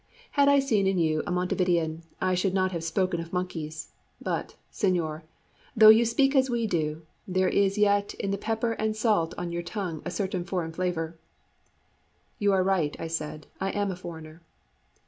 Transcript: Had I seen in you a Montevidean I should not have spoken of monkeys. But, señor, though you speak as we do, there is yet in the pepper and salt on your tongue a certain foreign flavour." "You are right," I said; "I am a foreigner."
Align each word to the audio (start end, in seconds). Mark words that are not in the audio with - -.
Had 0.31 0.49
I 0.49 0.57
seen 0.57 0.87
in 0.87 0.97
you 0.97 1.19
a 1.27 1.31
Montevidean 1.31 2.01
I 2.19 2.33
should 2.33 2.55
not 2.55 2.71
have 2.71 2.83
spoken 2.83 3.19
of 3.21 3.31
monkeys. 3.31 3.89
But, 4.19 4.55
señor, 4.73 5.21
though 5.75 5.89
you 5.89 6.05
speak 6.05 6.35
as 6.35 6.49
we 6.49 6.65
do, 6.65 7.03
there 7.27 7.49
is 7.49 7.77
yet 7.77 8.15
in 8.15 8.31
the 8.31 8.37
pepper 8.39 8.71
and 8.71 8.95
salt 8.95 9.35
on 9.37 9.51
your 9.51 9.61
tongue 9.61 10.01
a 10.03 10.09
certain 10.09 10.43
foreign 10.43 10.71
flavour." 10.73 11.19
"You 12.39 12.51
are 12.51 12.63
right," 12.63 12.95
I 12.99 13.05
said; 13.05 13.45
"I 13.59 13.69
am 13.69 13.91
a 13.91 13.95
foreigner." 13.95 14.41